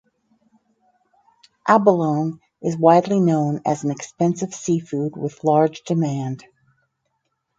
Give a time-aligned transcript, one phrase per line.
[1.69, 6.43] Abalone is widely known as an expensive seafood with large demand.